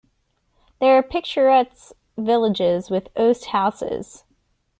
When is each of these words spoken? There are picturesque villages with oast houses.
There 0.79 0.97
are 0.97 1.03
picturesque 1.03 1.91
villages 2.17 2.89
with 2.89 3.09
oast 3.15 3.45
houses. 3.45 4.23